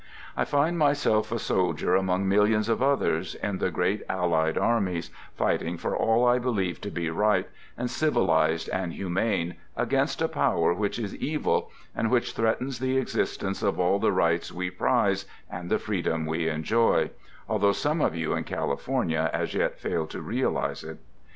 [0.35, 5.11] I find myself a soldier among millions of others t in the great Allied Armies,
[5.35, 10.73] fighting for all I believe to be right and civilized and humane against a power
[10.73, 15.69] which is evil and which threatens the existence of all the rights we prize and
[15.69, 17.11] the freedom we enjoy,
[17.47, 20.97] although some of you in California as yet fail to realize it.